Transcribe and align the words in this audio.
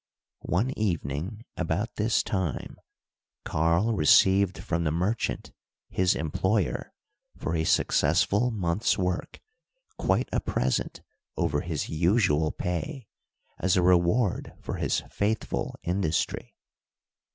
One 0.49 0.71
evening, 0.71 1.43
about 1.55 1.97
this 1.97 2.23
time, 2.23 2.77
Karl 3.45 3.93
received 3.93 4.57
from 4.57 4.83
the 4.83 4.89
merchant, 4.91 5.51
his 5.89 6.15
employer, 6.15 6.91
for 7.37 7.55
a 7.55 7.65
successful 7.65 8.49
month's 8.49 8.97
work, 8.97 9.39
quite 9.99 10.27
a 10.33 10.39
present 10.39 11.01
over 11.37 11.61
his 11.61 11.87
usual 11.87 12.51
pay, 12.51 13.09
as 13.59 13.77
a 13.77 13.83
reward 13.83 14.53
for 14.59 14.77
his 14.77 15.01
faithful 15.11 15.75
industry. 15.83 16.55